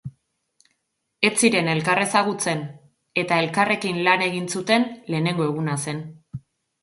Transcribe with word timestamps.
Ez 1.27 1.31
ziren 1.41 1.67
elkar 1.73 1.99
ezagutzen, 2.05 2.63
eta 3.23 3.37
elkarrekin 3.43 3.99
lan 4.07 4.23
egin 4.29 4.49
zuten 4.57 4.87
lehenengo 5.13 5.45
eguna 5.51 5.77
zen. 5.85 6.01